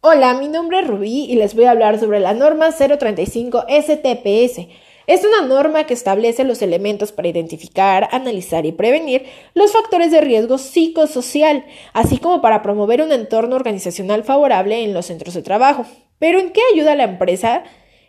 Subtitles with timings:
[0.00, 4.68] Hola, mi nombre es Rubí y les voy a hablar sobre la norma 035 STPS.
[5.08, 10.20] Es una norma que establece los elementos para identificar, analizar y prevenir los factores de
[10.20, 11.64] riesgo psicosocial,
[11.94, 15.84] así como para promover un entorno organizacional favorable en los centros de trabajo.
[16.20, 17.64] ¿Pero en qué ayuda la empresa?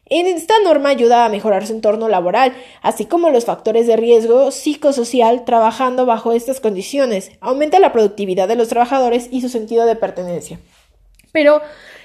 [0.05, 2.53] En esta norma ayuda a mejorar su entorno laboral,
[2.83, 7.31] así como los factores de riesgo psicosocial trabajando bajo estas condiciones.
[7.41, 10.59] Aumenta la productividad de los trabajadores y su sentido de pertenencia.
[11.32, 11.61] Pero,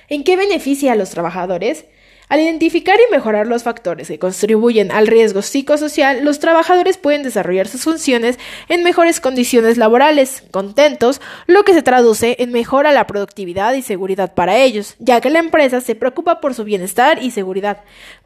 [0.08, 1.84] ¿en qué beneficia a los trabajadores?
[2.28, 7.68] Al identificar y mejorar los factores que contribuyen al riesgo psicosocial, los trabajadores pueden desarrollar
[7.68, 13.74] sus funciones en mejores condiciones laborales, contentos, lo que se traduce en mejora la productividad
[13.74, 17.84] y seguridad para ellos, ya que la empresa se preocupa por su bienestar y seguridad.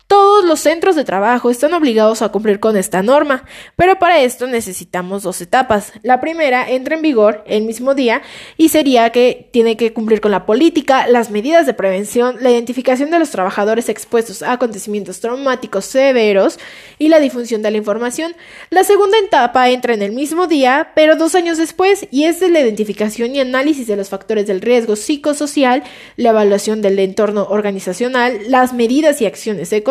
[0.08, 3.44] Todos los centros de trabajo están obligados a cumplir con esta norma,
[3.76, 5.92] pero para esto necesitamos dos etapas.
[6.02, 8.22] La primera entra en vigor el mismo día
[8.56, 13.10] y sería que tiene que cumplir con la política, las medidas de prevención, la identificación
[13.10, 16.58] de los trabajadores expuestos a acontecimientos traumáticos severos
[16.98, 18.34] y la difusión de la información.
[18.70, 22.48] La segunda etapa entra en el mismo día, pero dos años después, y es de
[22.48, 25.82] la identificación y análisis de los factores del riesgo psicosocial,
[26.16, 29.82] la evaluación del entorno organizacional, las medidas y acciones de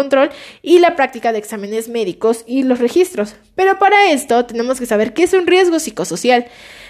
[0.62, 3.36] y la práctica de exámenes médicos y los registros.
[3.56, 6.48] Pero para esto tenemos que saber qué es un riesgo psicosocial.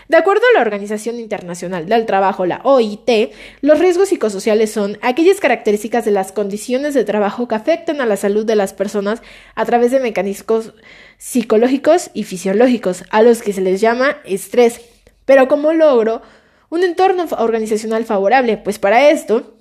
[0.08, 5.42] De acuerdo a la Organización Internacional del Trabajo, la OIT, los riesgos psicosociales son aquellas
[5.42, 9.22] características de las condiciones de trabajo que afectan a la salud de las personas
[9.56, 10.74] a través de mecanismos
[11.18, 14.80] psicológicos y fisiológicos, a los que se les llama estrés.
[15.26, 16.22] Pero como logro,
[16.70, 19.56] un entorno organizacional favorable, pues para esto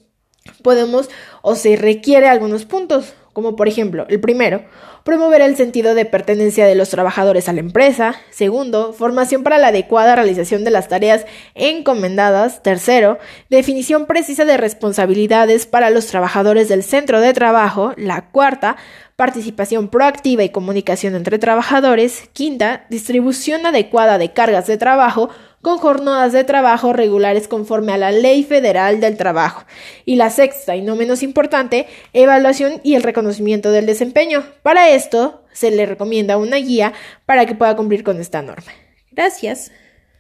[0.63, 1.11] podemos
[1.43, 4.65] o se requiere algunos puntos como por ejemplo, el primero,
[5.05, 8.15] promover el sentido de pertenencia de los trabajadores a la empresa.
[8.31, 12.63] Segundo, formación para la adecuada realización de las tareas encomendadas.
[12.63, 13.19] Tercero,
[13.51, 17.93] definición precisa de responsabilidades para los trabajadores del centro de trabajo.
[17.99, 18.79] La cuarta,
[19.17, 22.31] participación proactiva y comunicación entre trabajadores.
[22.33, 25.29] Quinta, distribución adecuada de cargas de trabajo
[25.67, 29.65] con jornadas de trabajo regulares conforme a la Ley Federal del Trabajo.
[30.05, 34.45] Y la sexta, y no menos importante, evaluación y el reconocimiento del desempeño.
[34.63, 36.93] Para esto, se le recomienda una guía
[37.25, 38.71] para que pueda cumplir con esta norma.
[39.11, 39.73] Gracias.